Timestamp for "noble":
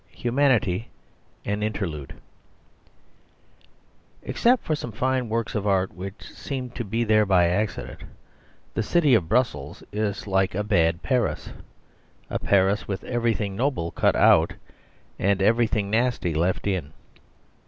13.55-13.91